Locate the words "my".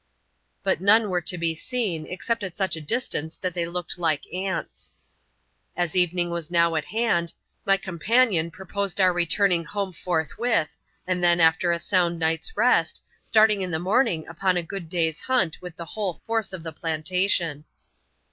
7.67-7.77